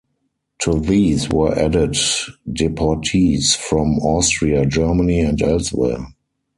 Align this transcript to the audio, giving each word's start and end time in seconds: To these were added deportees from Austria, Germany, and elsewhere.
To 0.63 0.79
these 0.79 1.29
were 1.29 1.53
added 1.53 1.91
deportees 2.49 3.55
from 3.55 3.99
Austria, 3.99 4.65
Germany, 4.65 5.19
and 5.19 5.39
elsewhere. 5.43 6.07